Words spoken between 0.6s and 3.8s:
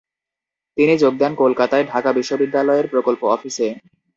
তিনি যোগ দেন কলকাতায় ঢাকা বিশ্ববিদ্যালয়ের প্রকল্প অফিসে।